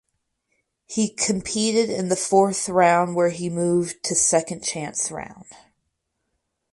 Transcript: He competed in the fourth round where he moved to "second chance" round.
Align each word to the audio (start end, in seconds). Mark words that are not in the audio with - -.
He 0.87 1.09
competed 1.13 1.91
in 1.91 2.09
the 2.09 2.15
fourth 2.15 2.67
round 2.67 3.13
where 3.15 3.29
he 3.29 3.51
moved 3.51 4.03
to 4.05 4.15
"second 4.15 4.63
chance" 4.63 5.11
round. 5.11 5.45